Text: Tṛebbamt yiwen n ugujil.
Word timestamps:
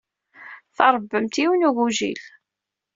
Tṛebbamt 0.77 1.35
yiwen 1.41 1.61
n 1.65 1.67
ugujil. 1.69 2.23